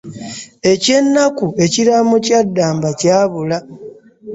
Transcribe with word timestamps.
Eky’ennaku 0.71 1.47
ekiraamo 1.65 2.15
kya 2.25 2.39
Ddamba 2.47 2.89
kyabula. 2.99 3.57